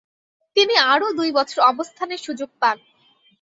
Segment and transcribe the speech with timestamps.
[0.57, 2.77] তিনি আরও দুই বছর অবস্থানের সুযোগ পান।